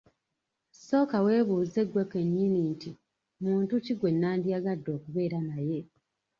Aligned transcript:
Sooka 0.85 1.17
weebuuze 1.25 1.81
ggwe 1.85 2.03
kennyini 2.11 2.59
nti, 2.71 2.89
“muntu 3.43 3.73
ki 3.85 3.93
gwe 3.99 4.09
nandyagadde 4.19 4.89
okubeera 4.97 5.39
naye? 5.49 5.79